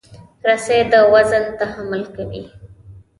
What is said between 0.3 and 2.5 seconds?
رسۍ د وزن تحمل کوي.